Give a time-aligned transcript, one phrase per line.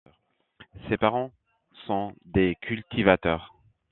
[0.89, 1.31] Ses parents
[1.85, 3.53] sont des cultivateurs.